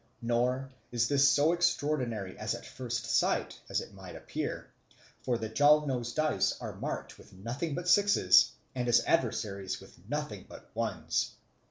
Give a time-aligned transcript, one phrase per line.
[0.23, 4.71] Nor is this so extraordinary as at first sight it might appear;
[5.21, 10.47] for the Jalno's dice are marked with nothing but sixes and his adversary's with nothing
[10.49, 11.35] but ones.